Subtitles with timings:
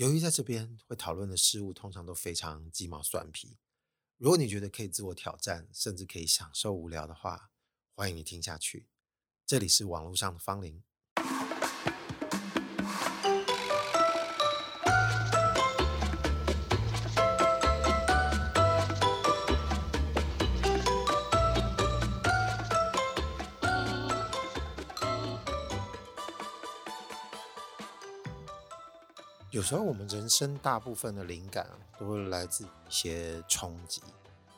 [0.00, 3.58] 由于在这边会讨论的事物通常都非常鸡毛蒜皮，
[4.16, 7.50] 如果你觉得可以自我挑战，甚至可以享受无聊的话，
[7.94, 8.88] 欢迎你听下去。
[9.44, 10.82] 这里是网络上的芳邻。
[29.60, 34.00] 有时候，我们人生大部分的灵感都会来自一些冲击，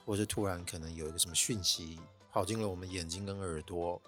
[0.07, 1.99] 或者突然可能有一个什么讯息
[2.31, 4.01] 跑进了我们眼睛跟耳朵，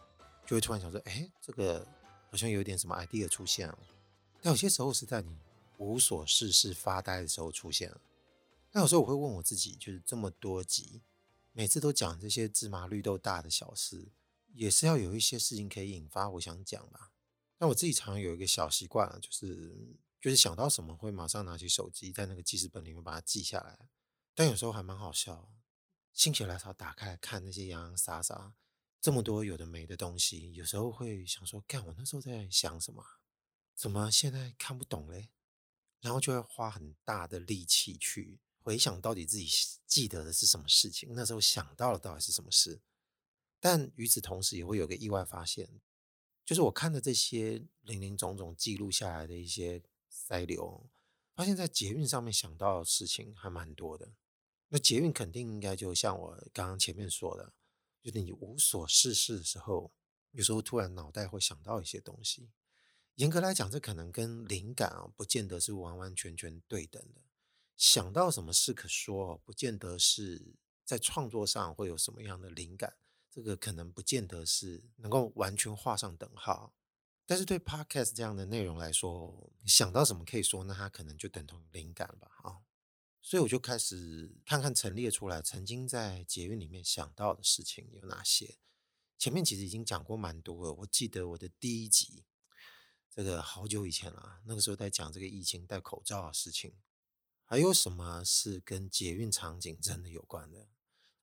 [0.46, 1.84] 就会突然想说：“哎，这个
[2.30, 3.76] 好像有点什么 idea 出现了。”
[4.40, 5.36] 但有些时候是在你
[5.78, 8.00] 无所事事发呆的时候出现了。
[8.70, 11.02] 但有时候我会问我自己，就是这么多集，
[11.50, 14.12] 每次都讲这些芝麻绿豆大的小事，
[14.52, 17.10] 也是要有一些事情可以引发我想讲吧。
[17.58, 19.96] 但我自己常常有一个小习惯，就是。
[20.24, 23.90] 就是想到什么会马上拿起手机，在那个记事本里面把它记下来。
[24.34, 25.52] 但有时候还蛮好笑，
[26.14, 28.54] 心血来潮打开来看那些洋洋洒洒
[29.02, 33.04] 这么多有的没的东西，有时候会想说：干，我那时候在想什么？
[33.74, 35.28] 怎么现在看不懂嘞？
[36.00, 39.46] 然后就会花很大的力气去回想到底自己
[39.86, 42.80] 记得的是什么事情，那时候想到了到底是什么事。
[43.60, 45.82] 但与此同时，也会有个意外发现，
[46.46, 49.82] 就是我看的这些林林总总记录下来的一些。
[50.14, 50.88] 塞流，
[51.34, 54.12] 发现在捷运上面想到的事情还蛮多的。
[54.68, 57.52] 那捷运肯定应该就像我刚刚前面说的，
[58.00, 59.92] 就是你无所事事的时候，
[60.30, 62.50] 有时候突然脑袋会想到一些东西。
[63.16, 67.20] 严格来讲，这可能跟灵感啊，不见得是完完全全对等的。
[67.76, 72.96] 想到什么事可说，不见得是在创作上会有什么样的灵感，
[73.30, 76.72] 这个可能不见得是能够完全画上等号。
[77.26, 82.60] 但是对 Podcast 这样的内容来说，想到什么可以说，那它可能就等同灵感吧，啊，
[83.22, 88.58] 所以我就开始看看陈列出来曾经在捷运里面想到的事情有哪些。
[89.16, 92.24] 前面其实已经讲过蛮多了，我记得我的第一集，
[93.08, 96.74] 这个好久以前了，那个时候在讲这个疫情戴口罩的事情，
[97.44, 100.68] 还有什么是跟捷运场景真的有关的？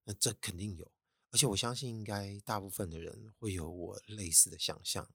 [0.06, 0.92] 那这肯定有，
[1.30, 5.08] 而且我相信应该大部分的人会有我类似的想象。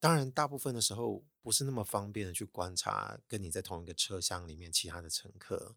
[0.00, 5.76] 当然，大部分的时候不是那么方便的去观察跟你在同一个车厢里面其他的乘客，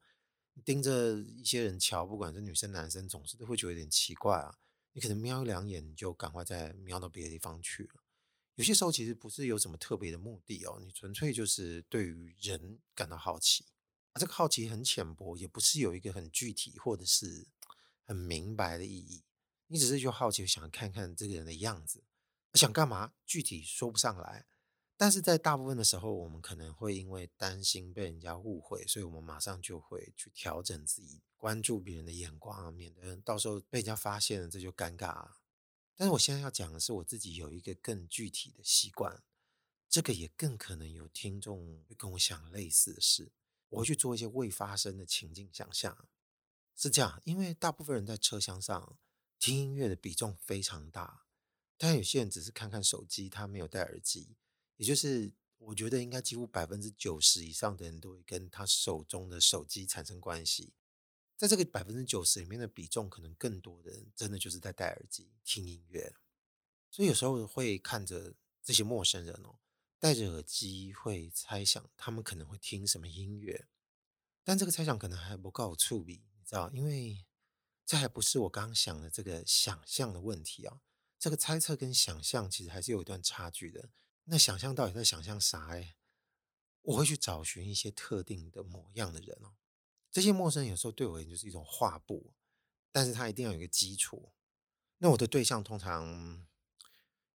[0.64, 4.58] 盯着一些人瞧，不管是女生男生，总是都会觉得有点奇怪啊。
[4.94, 8.02] 你可能瞄一两眼，就赶快再瞄到别的地方去了。
[8.56, 13.66] 有些时候其实不是有什么特别的目的哦，你纯粹就是对于人感到好奇。
[14.20, 17.48] 这个好奇很浅薄，也不是有一个很具体或者是
[18.04, 19.24] 很明白的意义。
[19.68, 22.04] 你只是就好奇，想看看这个人的样子。
[22.58, 23.14] 想干嘛？
[23.26, 24.46] 具体说不上来，
[24.96, 35.38] 但是在大部分的时候，我们可能会因为担心被人家误会，所以我们马上就会去调整自己，关注别人的眼光，免得到时候被人家发现了，这就尴尬了。
[35.96, 39.24] 但是我现在要讲的是，我自己有一个更具体的习惯，
[39.90, 43.32] 这个也更可能有听众会跟我想类似的事。
[43.70, 46.08] 我会去做一些未发生的情境想象，
[46.76, 48.98] 是这样，因为大部分人在车厢上
[49.40, 51.23] 听音乐的比重非常大。
[51.84, 54.38] 但有些人只是看看手机，他没有戴耳机，
[54.78, 60.72] 也就是我觉得应该几乎百分之九十以上的人都会跟他手中的手机产生关系。
[61.36, 66.16] 在这个百分之九十里面的比重，可能更多的人真的就是在戴耳机听音乐。
[66.90, 68.34] 所以有时候会看着
[68.64, 69.60] 这些陌生人哦，
[70.00, 73.68] 戴着耳机，会猜想他们可能会听什么音乐。
[74.46, 77.26] 但这个猜想可能还不够触笔，你知道，因为
[77.86, 80.80] 这还不是我刚刚想的这个想象的问题啊。
[81.24, 83.90] 这个猜测跟想象其实还是有一段差距的。
[84.26, 85.70] 那想象到底在想象啥？
[85.70, 85.96] 哎，
[86.82, 89.56] 我会去找寻一些特定的模样的人哦。
[90.12, 92.34] 这些陌生人有时候对我而言就是一种画布，
[92.92, 94.34] 但是他一定要有一个基础。
[94.98, 96.46] 那我的对象通常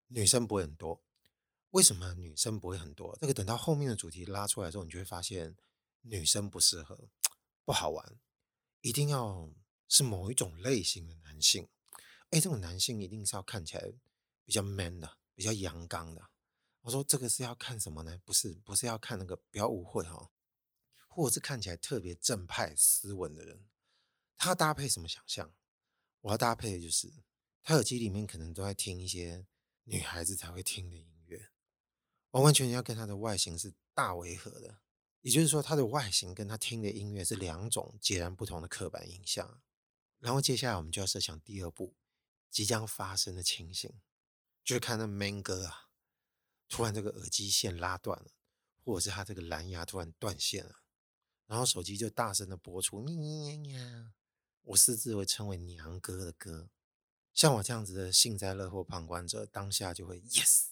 [0.08, 1.02] 女生不会很多。
[1.70, 3.18] 为什么女生不会很多？
[3.22, 5.56] 这个等到后面的主题拉出来之后，你就会发现
[6.02, 7.08] 女生不适合，
[7.64, 8.20] 不好玩。
[8.82, 9.50] 一定要
[9.88, 11.70] 是某一种类型的男性。
[12.32, 13.94] 哎，这种男性一定是要看起来
[14.44, 16.30] 比较 man 的，比较阳刚的。
[16.82, 18.20] 我说这个是要看什么呢？
[18.26, 20.32] 不是，不是要看那个，不要误会哈、哦。
[21.08, 23.66] 或者是看起来特别正派、斯文的人，
[24.38, 25.54] 他搭配什么想象？
[26.22, 27.12] 我要搭配的就是
[27.64, 29.48] 他耳机里面可能都在听一些
[29.86, 31.50] 女孩子才会听的音乐，
[32.32, 34.80] 完完全全要跟他的外形是大违和的。
[35.22, 39.62] 也就是说，他的外形跟他听的音乐是两种截然不同的刻板印象。
[40.20, 41.96] 然后接下来我们就要设想第二步。
[42.50, 44.00] 即将发生的情形，
[44.64, 45.90] 就是看那 man 哥啊，
[46.68, 48.32] 突然这个耳机线拉断了，
[48.84, 50.82] 或者是他这个蓝牙突然断线了，
[51.46, 54.14] 然后手机就大声的播出“咪咪呀”，
[54.64, 56.70] 我私自会称为“娘哥”的歌。
[57.34, 60.66] 像我这样子的幸灾乐祸旁观者，当下就会 yes。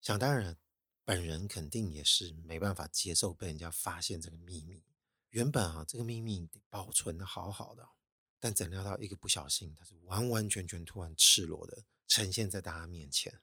[0.00, 0.58] 想当然，
[1.04, 4.82] 本人肯定也是没办法接受被人家发现这个秘密。
[5.30, 7.88] 原本啊，这个秘密得保存的好好的，
[8.38, 13.40] 但怎料到一个不小心，它是完完全全突然赤裸的呈现在大家面前。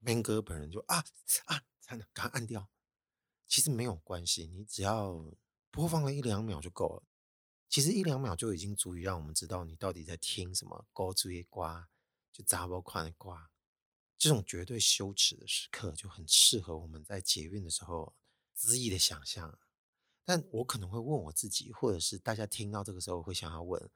[0.00, 1.04] Man 哥本人就啊
[1.46, 2.68] 啊，惨了，赶快按掉。
[3.46, 5.24] 其实没有关系，你只要
[5.70, 7.02] 播放了一两秒就够了。
[7.68, 10.86] 其实一两秒就已经足以让我们知道你到底在听什么。
[10.92, 11.88] 高追瓜
[12.32, 13.50] 就杂包款的瓜，
[14.16, 18.14] 这种绝对羞耻的时刻就很适合我们在捷运的时候
[18.56, 19.58] 恣意的想象。
[20.24, 23.90] 但我可能会问我自己，或者是大家听到这个时候会想要问：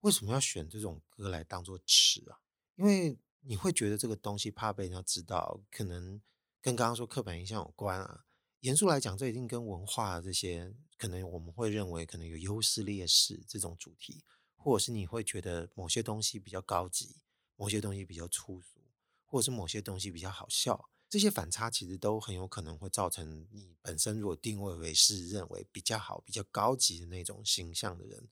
[0.00, 2.38] 为什么要选这种歌来当做词啊？
[2.76, 6.20] 因为你会觉得这个东西怕被人家知道，可能
[6.60, 8.24] 跟刚刚说刻板印象有关啊。
[8.60, 14.24] 严肃来讲，这一定跟文化这些可能我们会认为可能有优势劣势这种主题，
[14.56, 17.16] 或者是你会觉得某些东西比较高级，
[17.54, 18.80] 某些东西比较粗俗，
[19.24, 28.28] 或者是某些东西比较好笑，这些反差其实都很有可能会造成你本身如果定位为是认为比较好、比较高级的那种形象的人，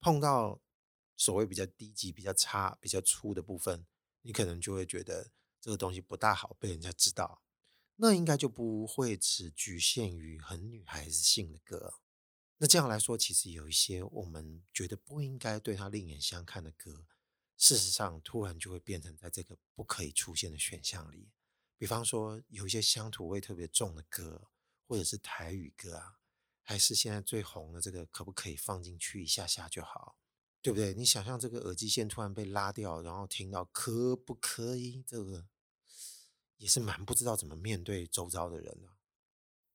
[0.00, 0.58] 碰到
[1.16, 3.86] 所谓比较低级、比较差、比较粗的部分，
[4.22, 7.42] 你可能就会觉得这个东西不大好被人家知道。
[7.96, 11.94] 那应该就不会只局限于很女孩子性的歌。
[12.58, 17.06] 那这样来说，其实有一些我们觉得不应该对他另眼相看的歌，
[17.56, 21.30] 事实上突然就会变成在这个不可以出现的选项里。
[21.78, 24.48] 比方说，有一些乡土味特别重的歌，
[24.86, 26.18] 或者是台语歌啊，
[26.62, 30.16] 还是现在最红的这个，可不可以放进去一下下就好？
[30.66, 30.94] 对不对？
[30.94, 35.46] 你想象这个耳机线突然被拉掉，然后听到可不可以这个？
[36.56, 38.88] 也是蛮不知道怎么面对周遭的人的，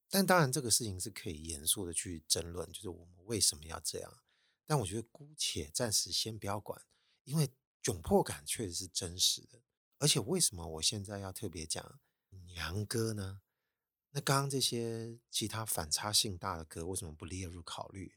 [0.09, 4.17] 但当然这个事情是可以严肃的去争论，就是我们为什么要这样？
[4.65, 6.81] 但我觉得姑且暂时先不要管，
[7.23, 7.51] 因为
[7.83, 9.61] 窘迫感确实是真实的。
[9.99, 11.99] 而且为什么我现在要特别讲
[12.47, 13.41] 娘歌呢？
[14.09, 18.15] 那刚刚这些其他反差性大的歌为什么不列入考虑？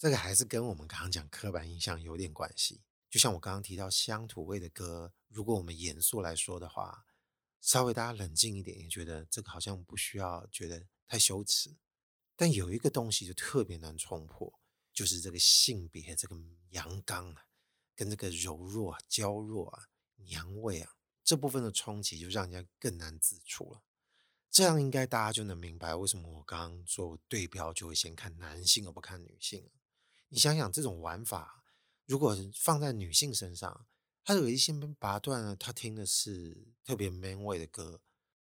[0.00, 2.80] 这个还是跟我们刚刚讲刻板印象有点关系。
[3.10, 7.04] 就像我刚刚提到乡土味的歌，如果我们严肃来说的话。
[7.60, 11.76] 稍微大家冷静一点，也觉得这个好像不需要觉得太羞耻。
[12.34, 14.58] 但有一个东西就特别难冲破，
[14.94, 16.34] 就是这个性别，这个
[16.70, 17.44] 阳刚啊，
[17.94, 23.82] 跟这个柔弱、啊娇弱啊、娘味啊这部分的冲击，就让人家更难自处了。
[24.50, 29.68] 这样应该大家就能明白为什么我刚刚说我对标就会先看男性而不看女性。
[30.30, 31.62] 你想想这种玩法，
[32.06, 33.86] 如果放在女性身上。
[34.22, 38.00] 她有一些被拔断了，她听的是特别 man 味的歌，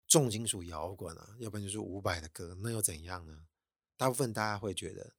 [0.07, 3.47] 重金属摇滚啊，要不然就是伍佰的歌，那又怎样呢？
[3.97, 5.15] 大部分大家会觉得，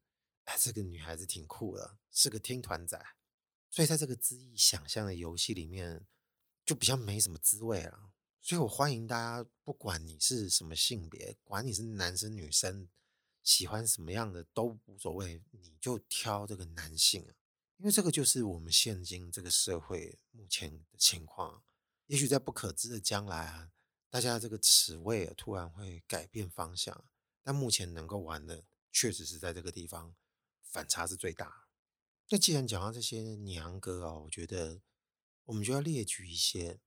[0.45, 3.03] 哎，这个女孩子挺酷的，是个听团仔，
[3.69, 6.05] 所以在这个恣意想象的游戏里面，
[6.63, 8.11] 就比较没什么滋味了。
[8.39, 12.87] 所以我欢迎大家，不管你是什么性别，管你是男生女生，
[13.45, 17.33] 喜欢什么样的都无所谓，你就挑这个男性啊。
[17.77, 21.63] 因为这个就是我们现今这个社会目前的情况，
[22.07, 23.71] 也许在不可知的将来啊，
[24.09, 27.05] 大家这个词汇突然会改变方向，
[27.43, 30.15] 但目前能够玩的确实是在这个地方，
[30.63, 31.67] 反差是最大。
[32.29, 34.81] 那既然讲到这些娘歌啊，我觉得
[35.43, 36.79] 我们就要列举一些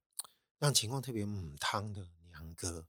[0.57, 2.87] 让情况特别母汤的娘歌。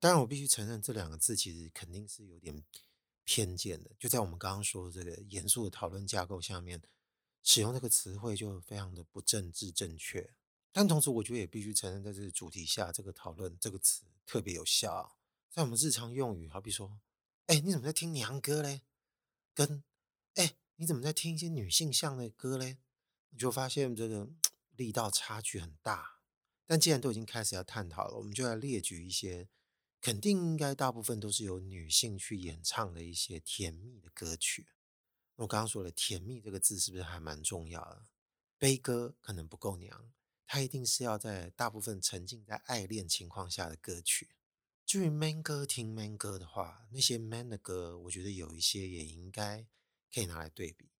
[0.00, 2.62] 当然，我必须承认这两个字其实肯定是有点
[3.28, 6.80] 偏见的，就在我们刚刚说的这个严肃的讨论架构下面。
[7.42, 10.34] 使用这个词汇就非常的不政治正确，
[10.72, 15.18] 但同时我觉得也必须承认，在这个主题下，这个讨论这个词特别有效。
[15.50, 17.00] 在我们日常用语，好比说，
[17.46, 18.82] 哎，你怎么在听娘歌嘞？
[19.54, 19.84] 跟，
[20.34, 22.78] 哎，你怎么在听一些女性向的歌嘞？
[23.28, 24.28] 你就发现这个
[24.76, 26.20] 力道差距很大。
[26.66, 29.48] 但既然都已经开始要探讨了，我们就来列举一些，
[30.00, 34.68] 肯定应该大部分都是由女性去演唱的一些甜蜜的歌曲。
[35.36, 38.06] 我刚刚说了“甜蜜”这个字，是不是还蛮重要的？
[38.58, 40.12] 悲歌可能不够娘，
[40.46, 44.30] 它一定是要在大部分沉浸在爱恋情况下的歌曲。
[44.84, 49.66] 至于 man 歌听 man 歌的话，那些 man 的歌，我觉得有一些也应该
[50.12, 50.90] 可以拿来对比。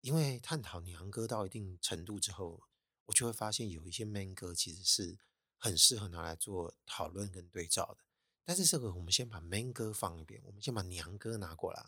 [0.00, 2.62] 因为探讨娘歌到一定程度之后，
[3.06, 5.18] 我就会发现有一些 man 歌其实是
[5.56, 8.04] 很适合拿来做讨论跟对照的。
[8.48, 11.84] 但是这个，我们先把 man 歌放一边，我们先把娘歌拿过来。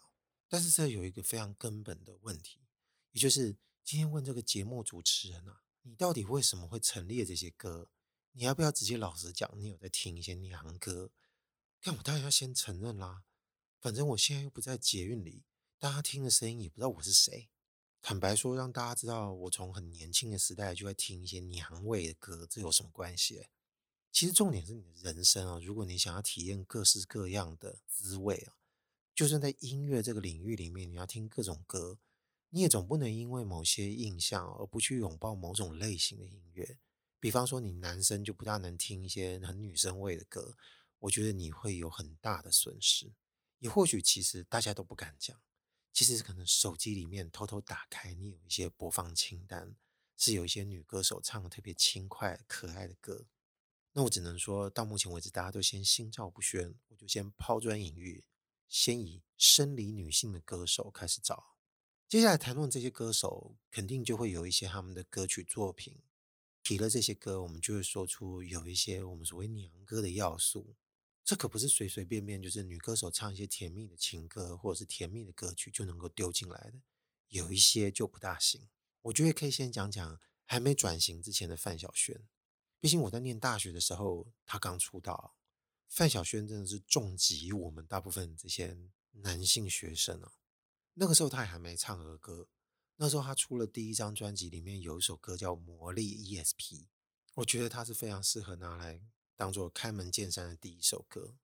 [0.46, 2.60] 但是这有一个非常根本的问题，
[3.12, 7.88] 也就是今天问这个节目主持人啊，你到底为什么会陈列这些歌？
[8.32, 11.10] 你要不要直接老实讲，你有在听一些娘歌？
[11.80, 13.22] 但我当然要先承认啦，
[13.80, 15.46] 反正我现在又不在捷运里，
[15.78, 17.48] 大家听的声音也不知道我是谁。
[18.02, 23.48] 坦白说，让大家知道我从很年轻的时代就会听一些娘味的歌，这有什么关系？
[24.12, 28.54] 其实重点是你的人生啊，如果你想要体验各式各样的滋味啊，
[29.14, 31.98] 就算在音乐这个领域里面，你要听各种歌，
[32.50, 36.78] 你也总不能因为某些印象而不去拥抱某种类型的音乐。
[37.20, 40.56] 比方说，你男生就不大能听一些很女生味的歌，
[40.98, 43.12] 我觉得你会有很大的损失。
[43.58, 45.38] 也或许其实大家都不敢讲。
[45.92, 49.76] 其实可能手机里面偷偷打开，你有一些播放清单，
[50.16, 53.26] 是有一些女歌手唱的特别轻快、可爱的歌。
[53.92, 58.24] 那我只能说到目前为止，大家都先心照不宣，我就先抛砖引玉，
[58.68, 61.56] 先以生理女性的歌手开始找。
[62.08, 65.98] 接下来谈论这些歌手，肯定就会有一些他们的歌曲作品。
[66.62, 70.76] 提了这些歌，我们就会说出有一些我们所谓娘歌的要素。
[71.24, 76.80] 这可不是随随便便就是女歌手唱一些甜蜜的情歌或者是甜蜜的歌曲就能够丢进来的，
[77.28, 78.68] 有一些就不大行。
[79.02, 82.28] 我觉得可以先讲讲还没转型之前的范晓萱，
[82.80, 85.36] 毕竟我在念大学的时候他刚出道，
[85.88, 88.76] 范晓萱真的是重击我们大部分这些
[89.12, 90.32] 男性学生啊。
[90.94, 92.48] 那个时候她也还没唱儿歌，
[92.96, 96.54] 那时候她出了第一张专辑，里面有一首歌叫《魔力 ESP》，
[97.34, 99.02] 我觉得他是非常适合拿来。
[99.36, 101.36] 当做开门见山的第一首歌，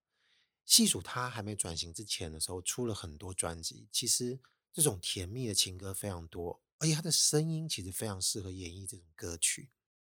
[0.66, 3.88] 细数他还没转型之前的时候，出了很多专辑。
[3.90, 4.38] 其实
[4.72, 9.70] 这种甜蜜的情歌非常多，而且他的声音其实非常适合演绎这种歌曲。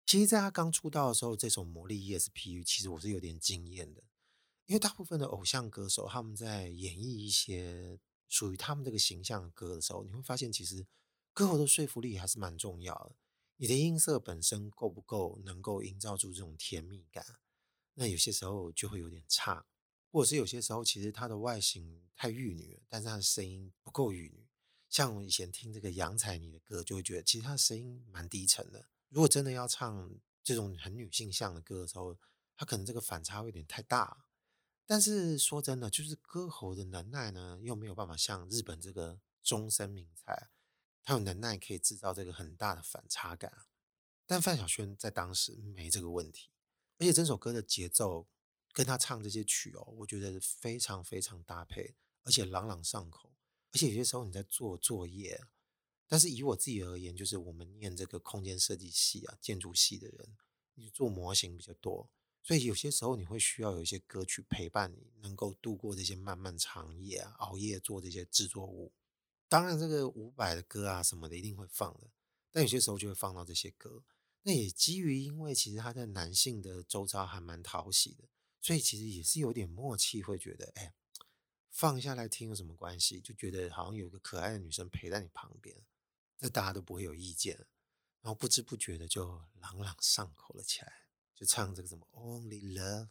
[0.09, 4.03] 其实，在他刚出道的时候，这首《魔力 E.S.P.U.》其实我是有点惊艳的，
[4.65, 10.87] 因为大部分的偶像歌手他们在演绎一些属于他们这个形象的歌的时候，你会发现其实
[11.35, 13.17] 歌喉的说服力还是蛮重要的。
[13.59, 17.23] 你的音色本身够不够能够营造出这种甜蜜感？
[17.93, 19.67] 那有些时候就会有点差，
[20.11, 24.49] 或者是有些时候其实他的外形太玉女了，但是他的声音不够玉女。
[24.89, 28.89] 像我以前听这个杨采妮的歌，就会觉得其实她的声音蛮低沉的。
[29.09, 30.11] 如果真的要唱
[30.43, 32.17] 这种很女性向的歌的时候，
[32.57, 34.27] 她可能这个反差会有点太大。
[34.87, 40.49] 但是说真的，就是歌喉的能耐呢，又没有办法像日本这个中森明菜，
[41.03, 43.53] 她有能耐可以制造这个很大的反差感。
[44.27, 46.51] 但范晓萱在当时没这个问题。
[46.99, 48.27] 而且整首歌的节奏
[48.73, 53.33] 跟他唱这些曲哦，我觉得非常非常搭配，而且朗朗上口。
[53.73, 55.45] 而且有些时候你在做作业，
[56.09, 60.37] 但是以我自己而言，就是我们念这个空间设计系啊、建筑系的人，
[60.75, 62.11] 你做模型比较多，
[62.43, 68.93] 所以有些时候你会需要有一些歌曲陪伴你，能够度过这些漫漫长夜啊，熬夜做这些制作物。
[69.49, 72.11] 当然，这个伍佰的歌啊什么的一定会放的，
[72.51, 74.03] 但有些时候就会放到这些歌。
[74.43, 78.25] 那也基于，因为其实他在男性的周遭还蛮讨喜的，
[78.63, 80.95] 所以其实也是有点默契，会觉得，哎，
[81.71, 83.21] 放下来听有什么关系？
[83.21, 85.77] 就觉得好像有个可爱的女生陪在你旁边，
[86.39, 87.67] 这大家都不会有意见。
[88.21, 90.93] 然后不知不觉的就朗朗上口了起来，
[91.35, 93.09] 就唱这个什么 Only Love，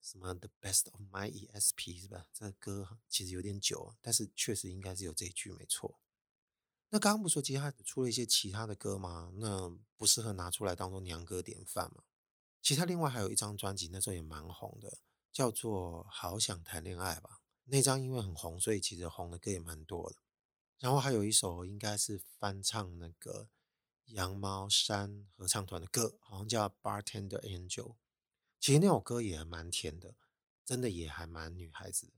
[0.00, 2.26] 什么 The Best of My ESP 是吧？
[2.32, 6.00] 这歌其实有点久，但是确实应该是有这一句没错。
[6.88, 9.30] 那刚刚不说，其实他出了一些其他的歌吗？
[9.36, 12.02] 那不适合拿出来当做娘歌典范吗？
[12.62, 14.98] 其他另外还有一张专辑，那时候也蛮红的，
[15.30, 17.42] 叫做《好想谈恋爱》吧。
[17.64, 20.16] 那张因为很红，所以其实红的歌也蛮多的。
[20.80, 23.48] 然后还有一首应该是翻唱那个
[24.06, 27.68] 羊毛衫合唱团的歌，好像叫《Bartender Angel》。
[28.58, 30.16] 其实那首歌也蛮甜的，
[30.64, 32.14] 真的也还蛮女孩子的。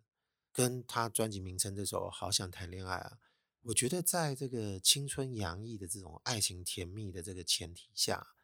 [0.52, 3.18] 跟他专辑名称这首《好想谈恋爱》啊。
[3.62, 8.34] 我觉得在这个青春洋溢的这种爱情甜蜜的这个前提下，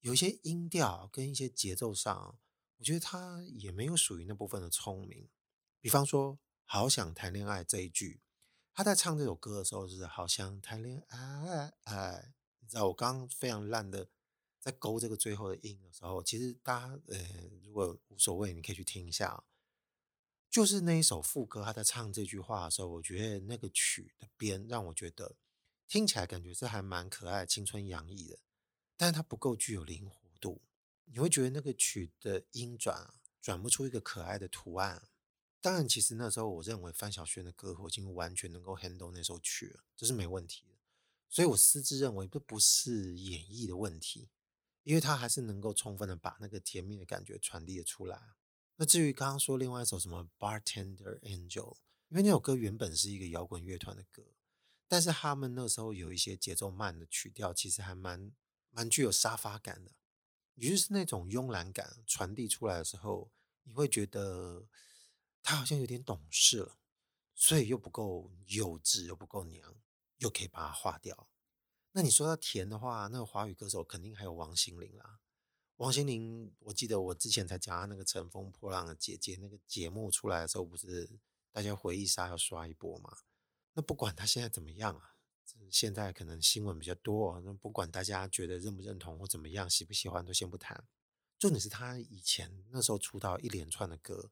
[0.00, 2.38] 有一些音调跟一些节奏上，
[2.78, 5.28] 我觉得他也没有属于那部分的聪明。
[5.80, 8.22] 比方说“好想谈恋爱”这一句，
[8.74, 14.08] 他在唱这首歌的时候就是“好像谈恋爱”，哎，你知道我刚刚非常烂的
[14.58, 17.18] 在勾这个最后的音的时候，其实大家呃
[17.62, 19.44] 如果无所谓，你可以去听一下。
[20.50, 25.36] 就是那一首副歌，他在唱这句话的时候，我觉得那个曲的编让我觉得
[25.88, 28.38] 听起来感觉是还蛮可爱、青春洋溢的，
[28.96, 30.62] 但是它不够具有灵活度。
[31.04, 35.08] 你会觉得那个曲的音转啊，转不出一个可爱的图案。
[35.62, 40.74] 当然，其实那时候我认为范晓萱的歌喉已经完全能够 handle 那首曲了，这是没问题的。
[41.28, 44.28] 所以我私自认为这不是演绎的问题，
[44.82, 48.20] 因为他还是能够充分的把那个甜蜜的感觉传递了出来。
[48.76, 51.76] 那至于刚刚说另外一首什么 Bartender Angel，
[52.08, 54.24] 因为那首歌原本是一个摇滚乐团的歌，
[54.88, 58.32] 但是他们那时候有一些节奏慢的曲调，其实还蛮
[58.70, 59.92] 蛮具有沙发感的，
[60.56, 63.30] 也就是那种慵懒感传递出来的时候，
[63.62, 64.66] 你会觉得
[65.42, 66.78] 他好像有点懂事了。
[67.34, 69.74] 所以又不够幼稚，又不够娘，
[70.18, 71.28] 又可以把它化掉。
[71.90, 75.20] 那你说到甜的话，那个华语歌手肯定还有王心凌啦。
[75.76, 81.18] 王心凌，我记得我之前才讲她那个《乘风破浪的姐姐》那个节目出来的时候，不是
[81.50, 83.18] 大家回忆杀要刷一波吗？
[83.72, 85.16] 那不管她现在怎么样啊，
[85.68, 90.86] 现在可能新闻比较多，那不管大家觉得认不认同或怎么样，喜不喜欢都先不谈。
[91.38, 94.30] 重点是她以前那时候出道一连串的歌，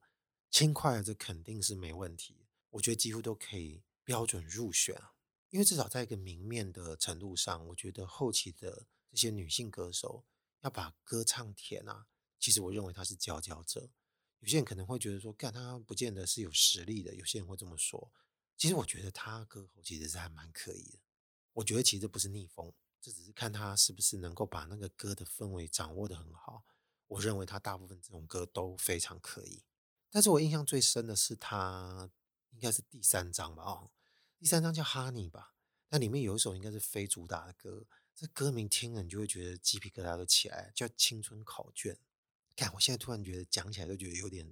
[0.51, 5.01] 轻快的这肯定是没问题，我觉得几乎都可以标准入选。
[5.49, 10.25] 因为至少在一个明面的程度上，我觉得后期的这些女性歌手
[10.59, 12.05] 要把歌唱甜啊，
[12.37, 13.89] 其实我认为她是佼佼者。
[14.39, 17.15] 有些人可能会觉得说，干她不见得是有实力的。
[17.15, 18.11] 有些人会这么说，
[18.57, 20.99] 其实我觉得她歌喉其实是还蛮可以的。
[21.53, 26.65] 我觉得其实不是逆风，这只是看她是不是能够把那个歌的氛围掌握得很好。
[27.07, 29.63] 我认为她大部分这种歌都非常可以。
[30.11, 32.09] 但是我印象最深的是他
[32.51, 33.91] 应该是第三张吧，哦。
[34.37, 35.53] 第三张叫《Honey》吧，
[35.89, 41.95] 那里面有一首应该是非主打的歌，这歌名听了你就会觉得鸡皮疙瘩都起来，叫《青春考卷》。
[42.55, 44.51] 看，我现在突然觉得讲起来都觉得有点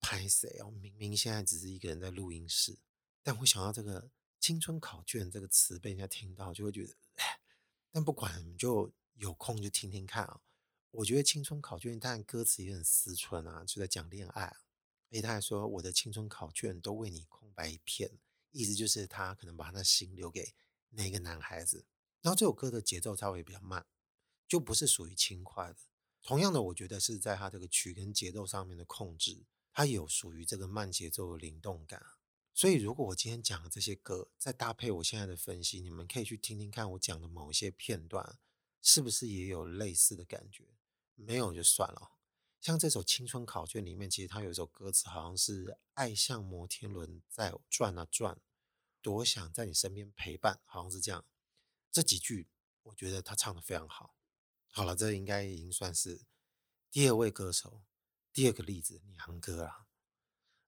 [0.00, 0.70] 拍谁哦。
[0.70, 2.78] 明明现在只是一个人在录音室，
[3.22, 6.94] 但我想到这个“青春考卷”这个词被人家听到，就会觉得，
[7.90, 10.40] 但不管，就有空就听听看啊。
[10.90, 14.56] 我觉得《青春考卷》当然歌词也很思春啊，就在讲恋爱啊。
[15.10, 18.18] 而且他还说：“我的青春考卷都为你空白一片。”
[18.50, 20.54] 意思就是他可能把他的心留给
[20.90, 21.84] 那个男孩子，
[22.22, 23.86] 然后这首歌的节奏稍微比较慢，
[24.48, 25.76] 就不是属于轻快的。
[26.22, 32.02] 同样的，我觉得是在他这个曲跟节奏上面的控制，它有属于这个慢节奏的灵动感。
[32.54, 38.38] 所以，如果我今天讲的这些歌，再搭配我现在的分析，你们可以去听听看我讲的某一些片段，
[38.82, 40.64] 是不是也有类似的感觉？
[41.14, 42.17] 没有就算了。
[42.60, 48.40] 像这首《青春考卷》里面，其实它有一首歌词，好像是“爱像摩天轮在转啊转”。
[49.00, 51.24] 多想在你身边陪伴，好像是这样。
[51.92, 52.48] 这几句
[52.82, 54.16] 我觉得他唱的非常好。
[54.70, 56.26] 好了，这应该已经算是
[56.90, 57.82] 第二位歌手，
[58.32, 59.86] 第二个例子，娘哥啊。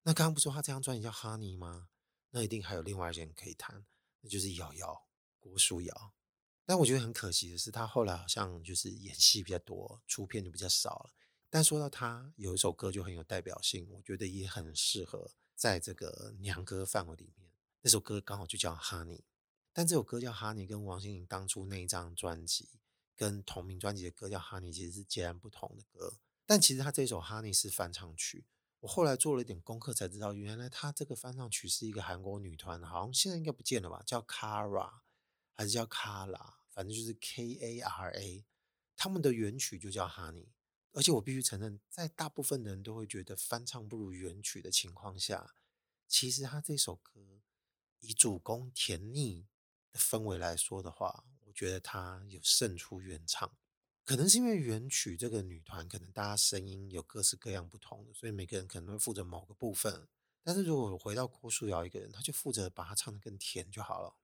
[0.03, 1.89] 那刚刚不说他这张专辑叫《Honey》吗？
[2.31, 3.85] 那一定还有另外一些人可以谈，
[4.21, 5.07] 那就是瑶瑶，
[5.41, 6.13] 郭书瑶。
[6.65, 11.13] 但我觉得很可惜的是，他后来好像就是演戏比较多，出片就比较少了。
[11.51, 17.51] 但说到他有一首歌就很有代表性，我觉得也很适合在这个娘歌范围里面。
[17.83, 19.19] 那首歌刚好就叫《Honey》，
[19.73, 22.69] 但这首歌叫《Honey》跟王心凌当初那一张专辑
[23.17, 26.19] 跟同名专辑的歌叫《Honey》其实是截然不同的歌。
[26.47, 28.47] 但其实他这首《Honey》是翻唱曲，
[28.81, 34.03] 我后来做了一点功课才知道，原来他这个翻唱曲是一个韩国女团，好像现在应该不见了吧？
[34.07, 35.01] 叫 Kara
[35.57, 36.55] 还是叫 Kara？
[36.71, 38.45] 反正就是 K A R A。
[38.97, 40.45] 他们的原曲就叫《Honey》，
[40.93, 45.55] 而且我必须承认，在大部分的人都会觉得翻唱不如原曲的情况下，
[46.09, 47.43] 其实他这首歌。
[48.03, 49.47] 以主攻甜腻
[49.93, 53.55] 的氛围来说的话，我觉得它有胜出原唱。
[54.05, 60.09] 可能是因为原曲这个女团，可能大家声音有各式各样不同的，所以每个人可能会负责某个部分。
[60.43, 64.17] 但是如果回到郭书瑶一个人，他就负责把它唱得更甜就好了。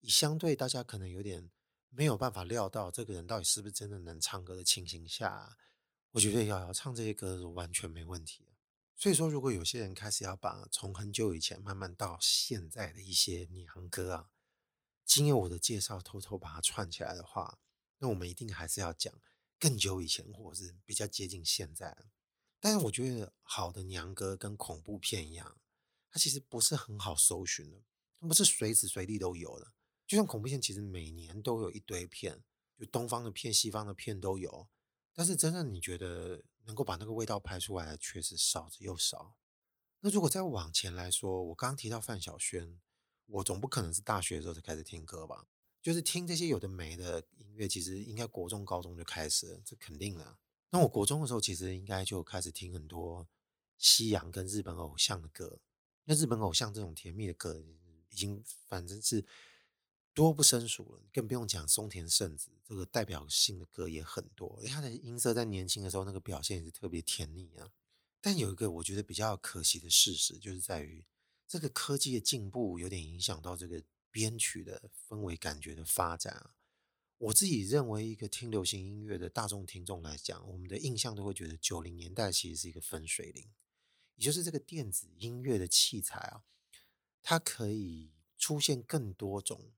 [0.00, 1.50] 以相对大家可能有点
[1.88, 5.56] 没有办法料到这个人到底是不是真的能唱歌的情形下，
[6.12, 8.46] 我觉得瑶瑶唱这些歌是完全没问题。
[8.94, 14.30] 所以说，如果有些人开始要把从很久以前慢慢到现在的一些娘歌啊，
[15.04, 17.58] 经由我的介绍偷偷把它串起来的话，
[17.98, 19.12] 那我们一定还是要讲
[19.58, 21.96] 更久以前，或者是比较接近现在。
[22.60, 25.58] 但是我觉得好的娘歌跟恐怖片一样，
[26.10, 27.82] 它其实不是很好搜寻的，
[28.20, 29.72] 它不是随时随地都有的。
[30.06, 32.44] 就像恐怖片，其实每年都有一堆片，
[32.78, 34.68] 就东方的片、西方的片都有。
[35.14, 39.34] 但是真正你觉得能够把那个味道拍出来的，确实少之又少。
[40.00, 42.80] 那如果再往前来说，我刚刚提到范晓萱，
[43.26, 45.46] 我总不可能是大学的时候才开始听歌吧？
[45.80, 50.38] 就是听这些有的没的音乐，其实应该国中、高中就开始了，这肯定的。
[50.70, 53.28] 那我国中的时候，其实应该就开始听很多
[53.78, 55.60] 西洋跟日本偶像的歌。
[56.04, 57.62] 那日本偶像这种甜蜜的歌，
[58.08, 59.24] 已经反正是。
[60.14, 64.62] 多不胜数了，更不用讲松田圣子这个代表性的歌也很多。
[64.66, 67.70] 他的音色在年轻的时候那个表现也是特别甜腻啊。
[68.20, 71.04] 但有一个我觉得比较可惜的事实，就是在于
[71.48, 76.54] 这个科技的进步有点影响到这个编曲的氛围感觉的发展啊。
[77.18, 83.48] 我自己认为，一个听流行音乐的大众听众来讲，我们的印象都会觉得九零年代其实是一个分水岭，
[84.16, 86.42] 也就是这个电子音乐的器材啊，
[87.22, 89.72] 它可以出现更多种。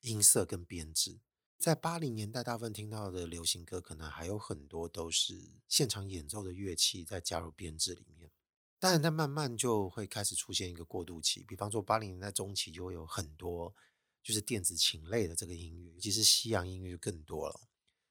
[0.00, 1.20] 音色跟编制，
[1.58, 8.30] 在八零年代大部分听到的流行歌，可能还有很多都是现场演奏的乐器在加入编制里面。
[8.78, 11.42] 当然，它慢慢就会开始出现一个过渡期。
[11.44, 13.74] 比方说，八零年代中期就会有很多
[14.22, 17.60] 就是电子琴类的这个音乐，尤其是西洋音乐就更多了。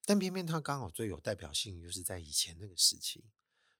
[0.03, 3.25] 但偏偏它刚好最有代表性，就是在以前那个时期。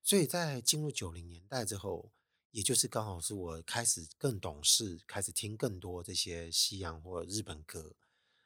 [0.03, 2.11] 所以在进入九零年代之后，
[2.55, 7.93] 也就是刚好是我开始更懂事，开始听更多这些西洋或日本歌。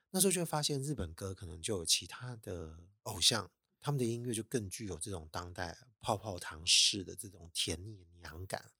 [0.09, 3.51] 那时候就发现，日本歌可能就有其他的偶像。
[3.79, 8.71] 他们的音乐就更具有这种当代泡泡糖式的这种甜腻娘感。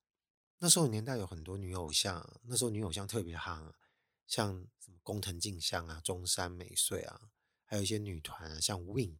[0.57, 3.71] 那时候年代有很多女偶像，那时候女偶像特别夯，
[4.25, 7.29] 像什么工藤静香啊、中山美穗啊，
[7.65, 9.19] 还有一些女团啊，像 Wink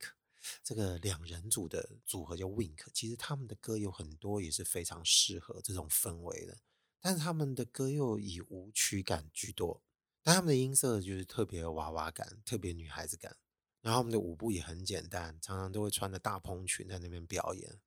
[0.63, 2.85] 这个两人组的组合叫 Wink。
[2.93, 6.57] 其实他们的歌有很多也是非常适合这种氛围的，
[6.99, 9.81] 但是他们的歌又以舞曲感居多，
[10.23, 13.37] 但他们的音色就是特别娃娃感，特别女孩子感。
[13.81, 17.79] 然后他们的舞步也很简单，常常都会穿着大蓬裙在那边表演。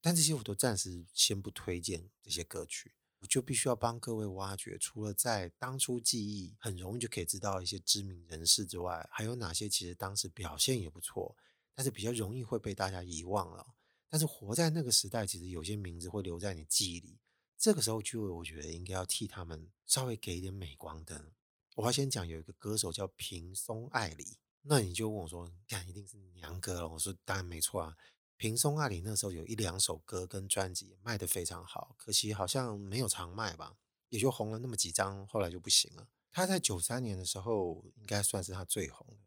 [0.00, 11.36] 但这些我都暂时先不推荐这些歌曲，我就必须要帮各位挖掘，除了在当初记忆很容易就可以知道一些知名人士之外，还有哪些其实当时表现也不错，
[11.76, 13.74] 但是比较容易会被大家遗忘了。
[14.08, 17.20] 但是活在那个时代，其实有些名字会留在你记忆里。
[17.56, 21.30] 这个时候就我觉得应该要替他们稍微给一点镁光灯。
[21.76, 24.38] 我要先讲有一个歌手叫平松爱里。
[24.62, 27.96] 那你就问我说：“看，一定是娘歌了。”我说：“当然没错啊。”
[28.36, 33.76] 平松爱里那时候有一两首歌跟专辑卖得非常好，可惜好像没有常卖吧，
[34.08, 36.08] 也就红了那么几张，后来就不行了。
[36.30, 39.25] 他在九三年的时候应该算是他最红的，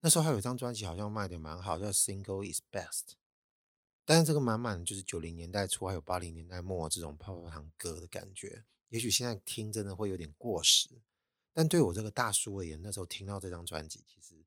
[0.00, 2.90] 那时候还有一张专辑好像卖得蛮好，叫《Single Is Best》。
[4.04, 10.88] 但是这个满满就是九零年代初还有八零年代末这种泡泡糖歌的感觉，也许现在听真的会有点过时，
[11.52, 14.44] 但对我这个大叔而言，那时候听到这张专辑，其实。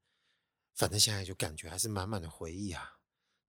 [0.75, 2.99] 反正现在就感觉还是满满的回忆啊。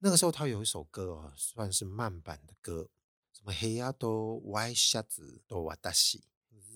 [0.00, 2.90] 那个时候他有一首歌哦，算是慢版的歌，
[3.32, 6.24] 什么黑呀都歪瞎子都瓦达西，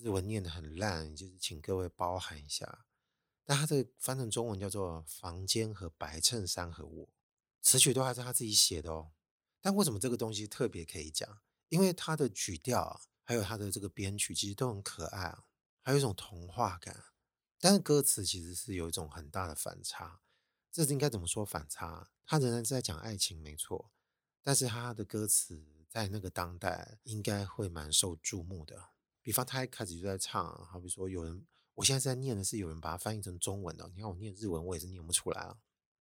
[0.01, 2.85] 日文念得很烂，就是请各位包涵一下。
[3.45, 7.05] 但他这个翻成中文叫做《房间和白衬衫和我》，
[7.61, 9.11] 词曲都还是他自己写的哦。
[9.61, 11.39] 但为什么这个东西特别可以讲？
[11.69, 15.45] 因为他的曲调，还有他的这个编曲其实都很可爱啊，
[15.81, 17.05] 还有一种童话感。
[17.59, 20.21] 但是歌词其实是有一种很大的反差。
[20.71, 22.11] 这是应该怎么说反差？
[22.25, 23.91] 他仍然是在讲爱情，没错，
[24.43, 28.89] 但是他的歌词在那个当代应该会蛮受注目的。
[29.21, 35.57] 比方他一开始就在唱，好比说有人，我现在在念的是有人把它翻译成中文的，你看我念日文，我也是念不出来啊。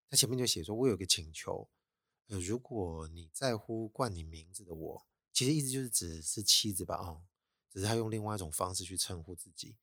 [0.09, 1.69] 他前面就写说：“我有个请求，
[2.29, 6.97] 呃，如果你在乎冠你名字的我，其实意思就是指是妻子吧？
[6.97, 7.23] 哦，
[7.71, 9.77] 只是他用另外一种方式去称呼自己。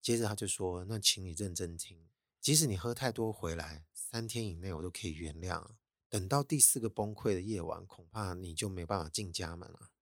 [0.00, 2.08] 接着他就说：那请你认真听，
[2.40, 5.76] 即使你喝太多回来。”三天以内我都可以原谅，
[6.08, 9.92] 等到第四个崩溃的夜晚，恐怕你就没办法进家门了。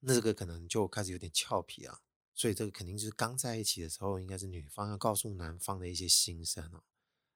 [0.00, 2.00] 那这个可能就开始有点俏皮啊，
[2.38, 6.84] 所以这个肯定就是刚在一起的时候，应该是女方要告诉男方的一些心声哦，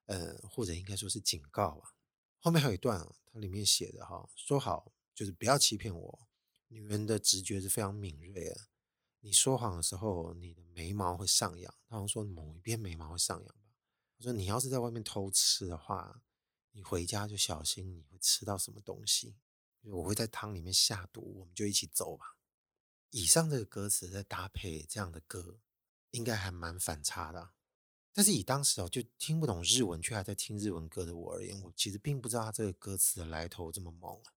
[0.06, 1.90] 呃，或者应该说是警告啊。
[2.38, 6.28] 后面还有一段，它里面写的哈，说好就是不要欺骗我。
[6.68, 8.68] 女人的直觉是非常敏锐的，
[9.18, 13.54] 你说谎的时候，你的眉毛会上扬，他好像说某一边眉毛会上扬。
[14.20, 16.22] 说你要是在外面偷吃的话，
[16.70, 19.34] 你回家就小心你会吃到什么东西。
[19.82, 22.36] 我会在汤里面下毒，我们就一起走吧。
[23.12, 25.60] 以上这个歌词再搭配这样的歌，
[26.10, 27.52] 应该还蛮反差的。
[28.12, 34.34] 但是以当时哦就听不懂日文却还在听日文歌的我而言，我其实并不知道他这个歌词的来头这么猛啊。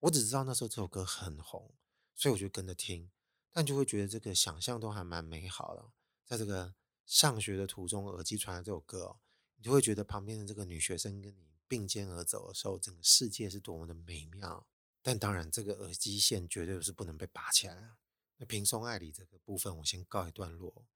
[0.00, 1.72] 我只知道那时候这首歌很红，
[2.14, 3.10] 所以我就跟着听，
[3.52, 5.92] 但就会觉得这个想象都还蛮美好的，
[6.26, 6.74] 在这个。
[7.06, 9.20] 上学的途中，耳机传来这首歌哦，
[9.56, 14.66] 你就会觉得旁边的这个女学生跟你并肩而走的时候，整个世界是多么的美妙。
[15.02, 17.96] 但当然，这个耳机线绝对是不能被拔起来的。
[18.36, 20.86] 那平松爱里这个部分，我先告一段落。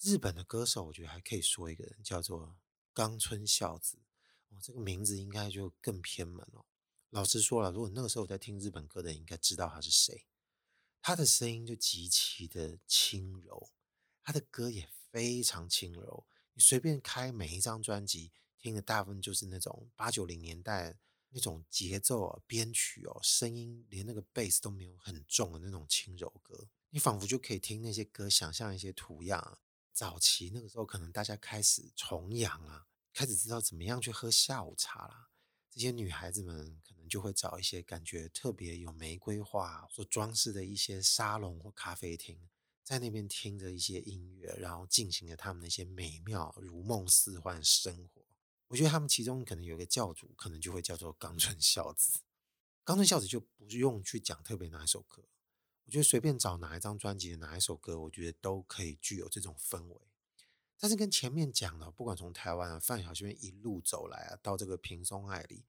[0.00, 2.56] 日本的歌手，我觉得还可以说一个人，叫做
[2.92, 3.98] 冈村孝子。
[4.48, 6.66] 哦，这个名字应该就更偏门了。
[7.10, 10.26] 老实说了，如果那个时候我在听日本歌的，应该知道他是谁。
[11.00, 13.70] 他的声音就极其的轻柔，
[14.22, 14.88] 他的歌也。
[15.14, 20.98] 非常轻柔，你随便开每一张专辑，听的大部分就是那种八九零年代
[21.34, 29.58] 那种节奏啊、编曲哦、声音，连那个贝斯都没有很重的那种轻柔歌，你仿佛就可以听那些歌，想象一些图样啊。
[29.92, 35.30] 早期那个时候，可能大家开始崇洋啊，开始知道怎么样去喝下午茶啦。
[35.70, 42.48] 这些女孩子们可能就会找一些感觉特别有玫瑰花所装饰的一些沙龙或咖啡厅。
[42.84, 48.23] 在那边听着一些音乐，然后进行着他们那些美妙如梦似幻生活。
[48.68, 52.20] 我觉得他们其中可能有一个教主，可能就会叫做冈村孝子。
[52.82, 55.24] 冈村孝子就不用去讲特别哪一首歌，
[55.84, 60.00] 我觉得随便找哪一张专辑的哪一首歌，我觉得都可以具有这种氛围。
[60.78, 65.64] 但是跟前面讲的，不管从台湾啊范晓萱一路走来啊，到这个平松爱里，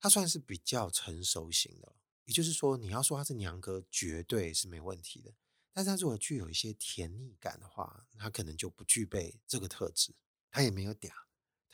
[0.00, 1.96] 他算是比较成熟型的。
[2.24, 5.34] 也就是说，你要说他是娘歌，绝对是没问题的。
[5.72, 10.14] 但是他如果具有一些甜腻感的话，他可能就不具备这个特质。
[10.50, 11.10] 他也没有嗲，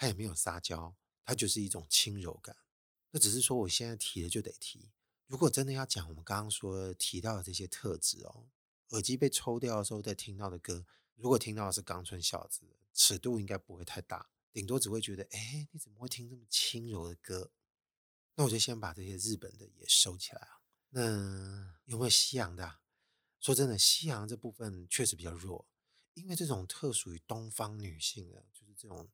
[0.01, 2.57] 他也没有撒娇，他就是一种轻柔感。
[3.11, 4.91] 那只是说，我现在提了就得提。
[5.27, 8.49] 如果真的要讲我们刚刚说提到的这些特质哦，
[8.93, 10.87] 耳机被抽掉的时候再听到的歌，
[11.17, 12.63] 如果听到的是冈村孝子，
[12.95, 17.51] 尺度应该不会太大，顶多只会觉得，哎，你怎么会听这么轻柔的歌？
[18.37, 20.63] 那我就先把这些日本的也收起来啊。
[20.89, 22.79] 那有没有西洋的？
[23.39, 25.69] 说真的，西洋这部分确实比较弱，
[26.15, 29.11] 因为这种特属于东方女性的，就是这种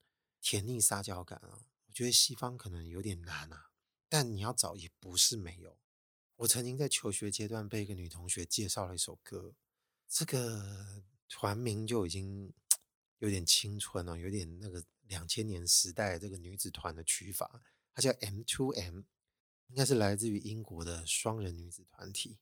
[0.49, 3.73] 甜腻撒娇感啊，我觉得西方可能有点难啊。
[4.09, 5.77] 但你要找也不是没有。
[6.37, 9.57] 我曾经在求学阶段被一个女同学介绍了一首歌，
[10.07, 12.53] 这个团名就已经
[13.19, 17.61] 有点青春了，有点那个两千年时代这个女子团的曲法，
[17.93, 19.01] 它叫 M Two M，
[19.67, 22.39] 应该是来自于英国的双人女子团体。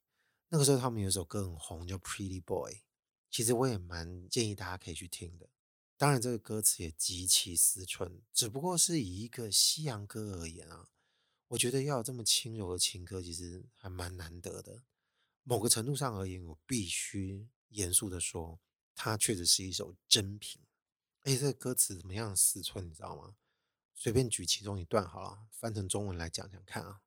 [0.51, 2.83] 那个时候他们有一首歌很红，叫 Pretty Boy，
[3.31, 5.49] 其实我也蛮建议大家可以去听的。
[5.97, 10.91] 当然这个歌词也极其思春，只不过是以一个西洋歌而言啊。
[11.49, 14.83] 我觉得要有这么轻柔的情歌，其实还蛮难得的。
[15.45, 18.59] 某个程度上而言，我必须严肃的说，
[18.95, 20.63] 它确实是一首珍品。
[21.21, 23.37] 而且这个歌词怎么样思春，你知道吗？
[23.95, 27.03] 随便举其中一段好了，翻成中文来讲讲看啊。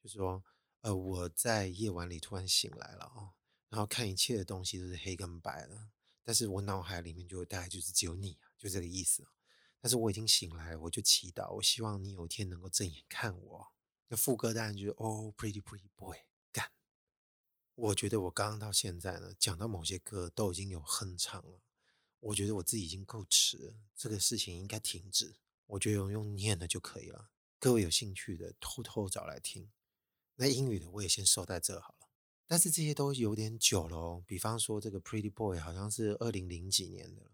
[0.00, 0.44] 就是说，
[0.82, 3.32] 呃，我在夜晚里突然醒来了哦，
[3.68, 5.90] 然后看一切的东西都是黑跟白的，
[6.24, 9.26] 但是我脑海里面就大概就是只有你啊，就这个意思。
[9.80, 13.72] 但是我已经醒来，我就祈祷，我希望你有一天能够正眼看我。
[14.08, 16.18] 那副歌当然就是 Oh pretty pretty boy，
[16.52, 16.70] 干。
[17.74, 21.62] 我觉得我刚刚到现在呢，讲到某些歌都已经有哼唱了。
[22.20, 25.34] 我觉得我自己已经够迟了，这个事情应该停止。
[25.66, 27.30] 我觉得用念的就可以了。
[27.58, 29.72] 各位有兴趣的，偷偷找来听。
[30.36, 32.01] 那英语的我也先收在这好了。
[32.52, 34.22] 但是这些都有点久了哦。
[34.26, 37.30] 比方说这个 Pretty Boy 好像是二零零几年的。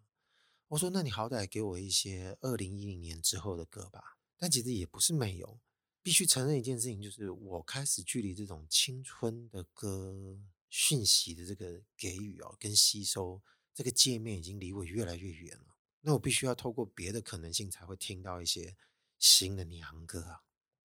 [0.68, 5.59] 我说：“那你好歹给我一些二零一零年之后的歌吧。”但其实也不是没有，
[6.04, 13.42] 必须承认一件事情，就是我开始距离这种青春的歌讯息的这个给予哦，跟吸收
[13.74, 15.74] 这个界面已经离我越来越远了。
[16.02, 18.76] 那我必须要透过别的可能性才会听到一些
[19.18, 20.44] 新的娘歌啊。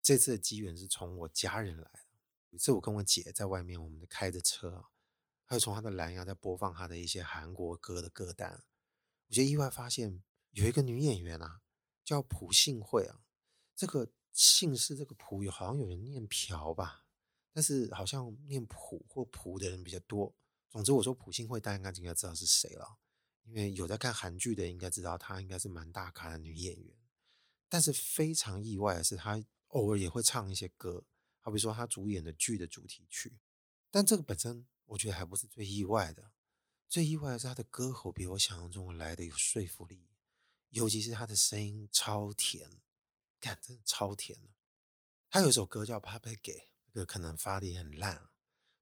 [0.01, 2.09] 这次的机缘是从我家人来的，
[2.52, 4.90] 有一次我跟我姐在外面，我们开着车啊，
[5.46, 8.64] 还有从她的蓝牙在播放她的一些韩国歌的歌单。
[9.28, 11.62] 我就意外发现有一个女演员啊，
[12.04, 13.22] 叫朴信惠啊。
[13.76, 17.06] 这个姓氏这个朴有好像有人念朴吧，
[17.54, 20.36] 但是好像念朴或朴的人比较多。
[20.70, 22.98] 总之我说朴信惠，大家应该应该知道是谁了，
[23.44, 26.98] 因为有在看韩剧的应该知道她应该是蛮大咖的女演员。
[27.70, 31.06] 但是非常意外的是，她偶尔也会唱一些歌，
[31.41, 33.39] 好比说他主演的剧的主题曲。
[33.91, 36.32] 但这个本身我觉得还不是最意外的。
[36.88, 40.08] 最意外的是，他的歌喉比我想象中来的有说服力，
[40.69, 42.82] 尤其是他的声音超甜，
[43.39, 44.39] 干，真的超甜。
[45.30, 46.56] 他有一首歌叫《Pape g a》，
[46.91, 48.30] 这个可能发的也很烂。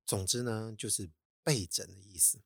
[0.06, 1.12] 总之呢，就是
[1.43, 2.41] 背枕的意思，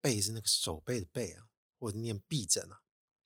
[0.00, 2.82] 背是那个手背的背啊，或者念臂枕啊。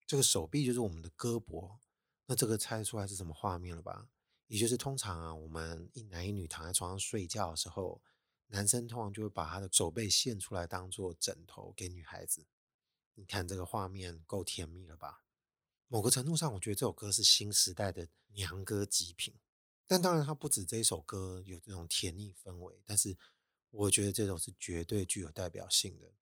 [0.07, 1.79] 这个手臂就是我们的胳膊，
[2.25, 4.09] 那这个猜出来是什么画面了吧？
[4.47, 8.03] 也就是通常啊，我们一男一女躺在床上睡觉的时候。
[8.49, 12.47] 男生通常就会把他的手背献出来当做枕头给女孩子，
[13.15, 15.25] 你看这个画面够甜蜜了吧？
[15.89, 19.35] 某个程度上，我觉得这首歌是新时代的娘歌极品。
[19.87, 23.17] 但当然，它不止这一首歌有这种甜腻氛围，但是
[23.71, 26.13] 我觉得这首是绝对具有代表性的。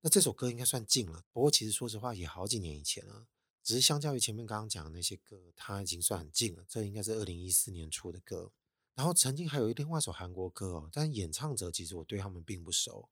[0.00, 3.28] 那这首歌应该算近了，不过其实说实话也好几年以前了，
[3.70, 6.64] 只是相较于前面刚刚讲的那些歌，它已经算很近了。
[6.68, 8.50] 这应该是二零一四年出的歌。
[8.96, 13.08] 然后曾经还有另外一首韩国歌哦，但演唱者其实我对他们并不熟。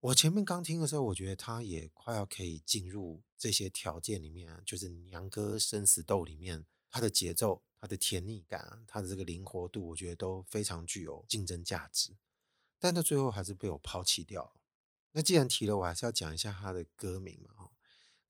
[0.00, 12.16] 我前面刚听的时候，我觉得他也快要可以进入这些条件里面，就是娘歌生死斗里面，他的节奏、他的甜腻感、他的这个灵活度，我觉得都非常具有竞争价值。
[12.78, 14.52] 但他最后还是被我抛弃掉了。
[15.10, 17.50] 那既然提了，我还是要讲一下他的歌名嘛。
[17.58, 17.70] 哦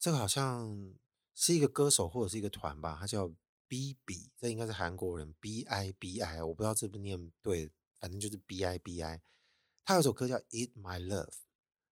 [0.03, 0.93] 这个好像
[1.35, 3.33] 是一个歌手或者是一个团吧，他叫。
[3.69, 5.35] B B，这应该是韩国人。
[5.41, 9.23] B I B I，我不知道这不念对，反正就是 B I B I。
[9.83, 11.25] 他有首歌叫《Eat My Love》，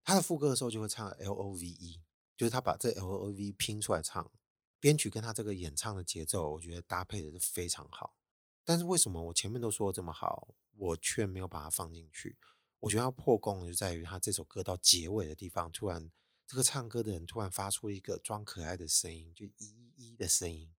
[0.05, 2.03] 他的副歌的时候就会唱 L O V E，
[2.37, 4.31] 就是他把这 L O V E 拼出来唱。
[4.79, 8.15] 编曲跟他这个演唱的节奏，我觉得搭配的是非常好。
[8.63, 12.37] 但是为什么我前面都说的这么好，我却没有把它放进去？
[12.81, 16.11] 我觉得要破功就在于他这首歌到结尾的地方，突然
[16.51, 20.75] 这个唱歌的人突然发出一个装可爱的声音，就一一的声音，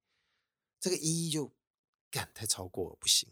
[0.81, 1.55] 这个一一就
[2.09, 3.31] 干太超过了，不行。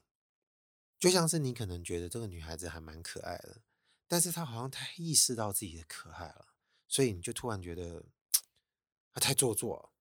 [0.97, 3.61] 就像是你可能觉得这个女孩子还蛮可爱的，
[4.07, 6.53] 但是她好像太意识到自己的可爱了，
[6.87, 8.05] 所以你就突然觉得
[9.11, 9.91] 她太做作了，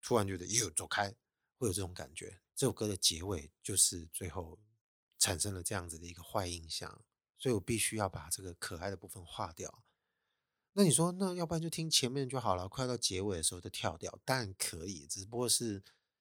[0.00, 1.14] 突然觉得哟走开，
[1.58, 2.40] 会有这种感觉。
[2.54, 4.58] 这首歌的结尾就是最后
[5.18, 7.04] 产生了这样子的一个坏印象，
[7.36, 9.84] 所以我必须要把这个可爱的部分划掉。
[10.74, 15.80] 那你说，那要不然就听前面就好了，快到结尾的时候就跳掉，当然可以，只不过是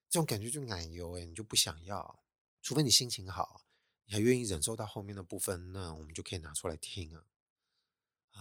[0.09, 2.23] 这种感觉就奶油哎，你就不想要，
[2.61, 3.63] 除非你心情好，
[4.05, 7.25] 你还愿意忍受到后面的部分，那我们就可以拿出来听啊。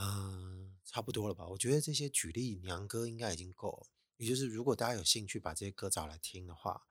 [0.01, 1.46] 嗯，差不多了吧？
[1.46, 6.88] 我觉得这些举例娘歌应该已经够，也就是如果大家有兴趣把这些歌找来听的话，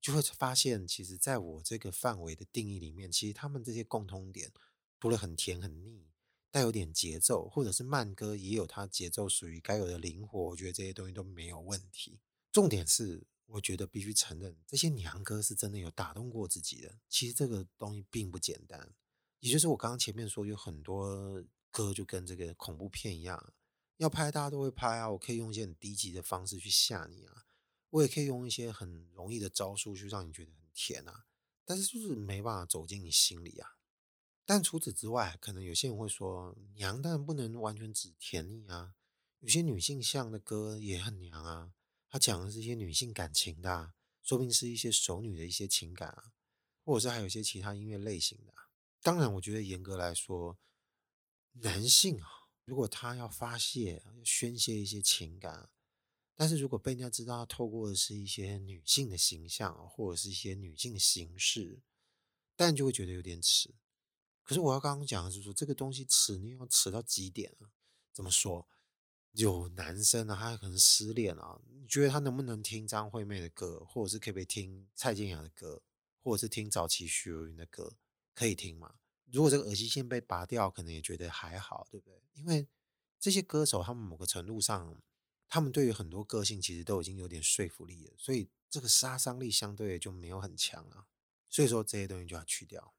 [0.00, 4.52] 就会发现，其实在我这个范围的定义里面，其实他们这些共通点，
[5.00, 6.08] 除了很甜很腻。
[6.56, 10.42] 带有点节奏，或者是慢歌，也有它节奏属于该有的灵活。
[10.42, 12.18] 我觉得这些东西都没有问题。
[12.50, 16.98] 重点是，我觉得必须承认，这些娘歌是真的有打动过自己的。
[17.10, 18.90] 其实这个东西并不简单。
[19.40, 23.52] 也就是我刚刚前面说，有很多歌就跟这个恐怖片一样，
[23.98, 25.10] 要拍大家都会拍啊。
[25.10, 27.44] 我可以用一些很低级的方式去吓你啊，
[27.90, 31.26] 我也可以用一些很容易的招数去让你觉得很甜啊。
[31.66, 33.75] 但是就是没办法走进你心里啊。
[34.48, 38.94] 但除此之外，可能有些人会说，娘当然不能完全指甜腻啊。
[39.40, 41.74] 有些女性向的歌也很娘啊，
[42.08, 46.32] 它讲的是一些女性感情的啊，说不定是一些熟女的一些情感啊，
[46.84, 48.70] 或者是还有一些其他音乐类型的啊。
[49.02, 50.56] 当然，我觉得严格来说，
[51.54, 52.28] 男性啊，
[52.64, 55.68] 如果他要发泄、宣泄一些情感，
[56.36, 61.80] 但是如果被人家知道透过的是一些女性的形象，或者是一些女性的形式，
[62.54, 63.74] 但就会觉得有点耻。
[64.46, 67.68] 可是我要刚刚讲的是说，这个东西耻，你要耻到极点啊？
[68.12, 68.68] 怎么说？
[69.32, 75.82] 有男生啊，他可能失恋啊，你觉得他能不能听张惠妹的歌，或者是可不可以听蔡健雅的歌，
[76.22, 77.96] 或者是听早期许茹芸的歌？
[78.32, 78.94] 可以听吗？
[79.32, 82.22] 如果这个耳机线被拔掉，可能也觉得还好，对不对？
[82.34, 82.68] 因为
[83.18, 85.02] 这些歌手，他们某个程度上，
[85.48, 91.08] 他们对于很多个性其实都已经有点说服力了，所以这个杀伤力相对就没有很强了。
[91.50, 92.94] 所以说这些东西就要去掉。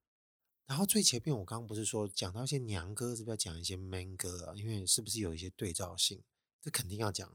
[0.67, 4.53] 然后最前面我刚刚不是说讲到一些娘歌，是不是要讲一些 man 歌啊？
[4.53, 6.21] 因为是不是有一些对照性？
[6.61, 7.33] 这肯定要讲。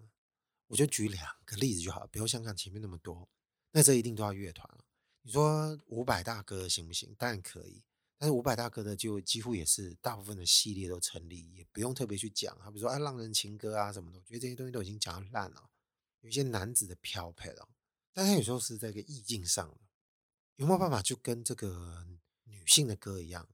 [0.66, 3.26] 我就举两个例子就好，不用像看前面那么多。
[3.70, 4.84] 那这一定都要乐团了。
[5.22, 7.14] 你说伍佰大哥行不行？
[7.18, 7.82] 当然可以。
[8.18, 12.54] 但是伍佰大哥的就几乎也是大部分的系列都成立，也不用特别去讲。
[12.62, 15.70] 他比如说啊，浪人情歌啊什么的，我觉得这些东西都已经讲到烂了。
[16.20, 17.66] 有一些男子的标配了，
[18.12, 19.74] 但他有时候是在一个意境上，
[20.56, 22.06] 有没有办法就跟这个？
[22.52, 23.48] 女性的歌一样，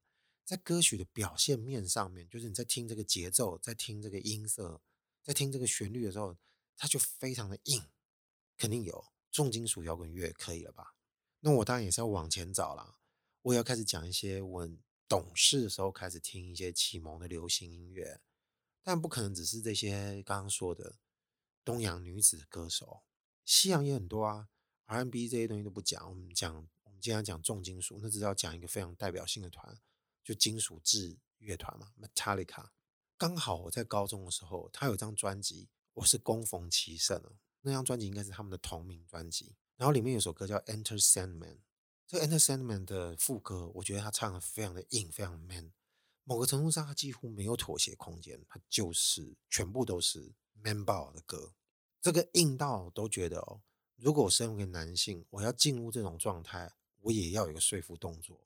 [0.45, 4.83] 在歌曲的表现面上面，就是你在听这个节奏，在听这个音色，
[5.23, 6.37] 在听这个旋律的时候，
[6.77, 7.85] 它就非常的硬，
[8.57, 10.97] 肯定有重金属摇滚乐可以了吧？
[11.41, 12.99] 那我当然也是要往前找了，
[13.43, 14.69] 我也要开始讲一些我
[15.07, 18.21] 懂事的时候开始听一些启蒙的流行音乐，
[18.83, 20.97] 但不可能只是这些刚刚说的
[21.65, 23.03] 东洋女子歌手，
[23.45, 24.49] 西洋也很多啊
[24.87, 26.69] ，R&B 这些东西都不讲，我们讲。
[27.01, 29.79] 今天讲重金属，那只是要讲一个非常代表性的团，
[30.25, 32.71] 就金属制乐团嘛，Metallica。
[33.17, 37.39] 刚好我在高中的时候，他有张专辑，我是恭逢其盛了。
[37.63, 41.57] 那张专辑应该是他们的同名专辑，然后里面有首歌叫《Enter Sandman》。
[42.07, 45.73] 这个《Enter Sandman》的副歌，我觉得他唱的非常的硬，非常 man。
[46.25, 51.55] 某个程度上，他几乎没有妥协空间，他就是全部都是 man 爆的歌。
[52.01, 53.63] 这个硬到都觉得哦，
[53.97, 56.73] 如果我身为男性，我要进入这种状态。
[57.09, 58.39] 我也要有一个说服动作，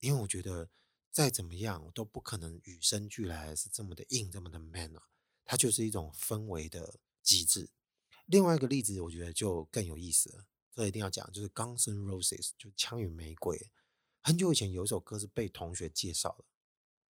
[0.00, 0.68] 因为我觉得
[1.12, 5.08] 再怎么样我都不可能与生俱来是这么的硬，这么的 man 啊，
[5.44, 7.70] 它就是一种氛围的机制。
[8.26, 13.70] 另外一个例子，我觉得就更有意思了，这一定要讲，就是 Guns N' Roses，就枪与玫瑰。
[14.20, 16.44] 很久以前有一首歌是被同学介绍的，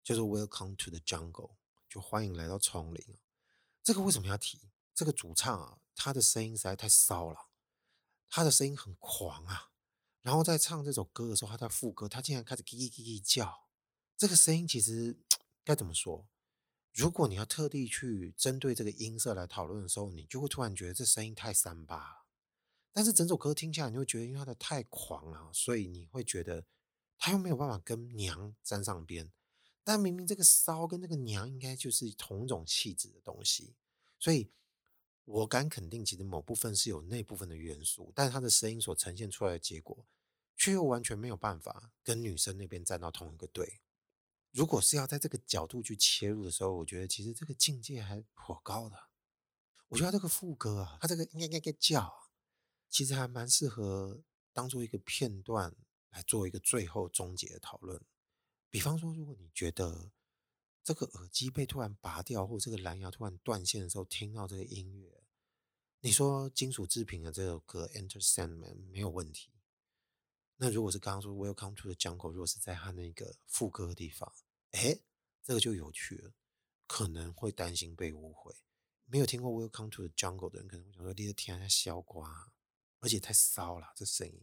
[0.03, 1.57] 就是 Welcome to the Jungle，
[1.91, 3.19] 就欢迎来到丛林。
[3.83, 4.71] 这个为什么要提？
[4.95, 7.49] 这个主唱啊，他的声音实在太骚了，
[8.31, 9.73] 他的声音很狂啊。
[10.27, 13.69] 然后在唱这首歌的时候，他在副歌，他竟然开始叽叽叽叽叫。
[14.17, 15.17] 这个声音其实
[15.63, 16.27] 该怎么说？
[16.93, 22.25] 如果你要特地去针对这个音色来讨论的时候，你就会突然觉得这声音太三八。
[22.93, 26.65] 但是整首歌听下来，你会觉得因为它的太狂了，所以你会觉得
[27.17, 29.31] 他又没有办法跟娘沾上边。
[29.85, 33.77] 但明明这个骚跟这个娘应该就是同一种气质的东西，
[34.19, 34.51] 所以。
[35.27, 40.07] 我敢肯定，其实某部分是有那部分的元素，但他的声音所呈现出来的结果，
[40.57, 43.81] 却又完全没有办法跟女生那边站到同一个队。
[44.53, 48.97] 如果是要在这个角度去切入的时候，我觉得其实这个境界还颇高的。
[49.89, 52.31] 我觉得这个副歌啊，它这个应该应该叫，
[52.89, 54.23] 其实还蛮适合
[54.53, 55.75] 当做一个片段
[56.11, 58.01] 来做一个最后终结的讨论。
[58.71, 60.11] 比方说，如果你觉得
[60.87, 65.25] 这个耳机被突然拔掉，或这个蓝牙突然断线的时候，听到这个音乐，
[65.99, 69.51] 你说金属制品的这首歌《Enter Sandman》没有问题。
[70.59, 74.33] 那如果是刚刚说 Welcome to the Jungle，如果是在他那个副歌的地方，
[74.71, 74.97] 哎，
[75.43, 76.33] 这个就有趣了，
[76.87, 78.55] 可能会担心被误会。
[79.07, 82.53] 没有听过 Welcome to the Jungle 的人，可能会想说：“你的天在削瓜，
[83.01, 84.41] 而且太骚了，这声音。”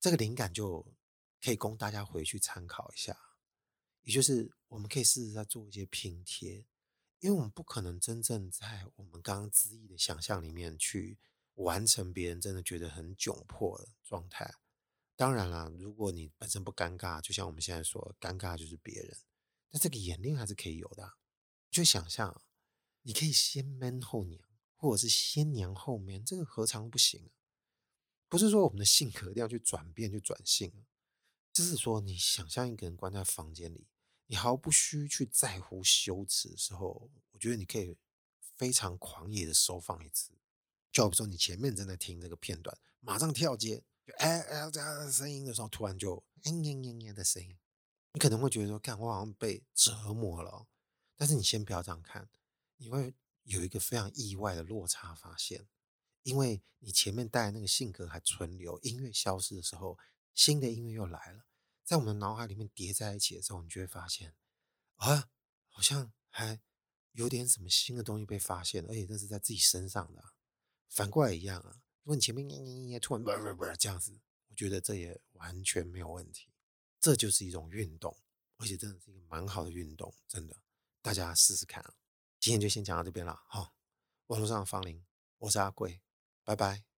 [0.00, 0.94] 这个灵感就
[1.42, 3.29] 可以供大家回去参考一下。
[4.02, 6.66] 也就是我们可以试试在做一些拼贴，
[7.18, 11.18] 因为我们不可能真正在我们刚刚恣意的想象里面去
[11.54, 14.54] 完成别人真的觉得很窘迫的状态。
[15.16, 19.18] 当然了，如果你本身不尴尬，就像我们现在说，尴尬就是别人，
[19.70, 21.12] 那这个演练还是可以有的。
[21.70, 22.42] 就想象，
[23.02, 24.42] 你可以先 man 后娘，
[24.76, 27.30] 或者是先娘后 man，这个何尝不行？
[28.30, 30.72] 不是说我们的性格一定要去转变去转性，
[31.52, 33.86] 就是说你想象一个人关在房间里，
[34.26, 37.96] 你毫不需去在乎羞耻的时候，我觉得你可以
[38.56, 40.32] 非常狂野的收放一次。
[40.92, 43.82] 就比如说你前面正在听这个片段，马上跳接。
[44.06, 47.56] 就哎哎，这样的声音的时候，突然就嘤嘤嘤嘤的声音，
[48.14, 50.66] 你可能会觉得说，看我好像被折磨了。
[51.16, 52.28] 但是你先不要这样看，
[52.76, 55.68] 你会有一个非常意外的落差发现，
[56.22, 59.98] 因为你前面带那个性格还存留，音乐消失的时候，
[60.34, 61.46] 新的音乐又来了，
[61.84, 64.34] 在我们的脑海里面叠在一起的时候，你就会发现
[64.96, 65.30] 啊，
[65.68, 66.60] 好像还
[67.12, 70.22] 有点什么新的东西被发现了，而且这是在自己身上的，
[70.88, 71.82] 反过来一样啊。
[72.02, 76.48] 如果你前面嘤嘤嘤突然不不不这样子，我觉得这也完全没有问题。
[76.98, 78.16] 这就是一种运动，
[78.56, 80.62] 而且真的是一个蛮好的运动，真的，
[81.02, 81.94] 大家试试看啊。
[82.38, 83.74] 今天就先讲到这边了，好，
[84.26, 85.04] 网络上的芳邻，
[85.38, 86.00] 我是阿贵，
[86.44, 86.89] 拜拜。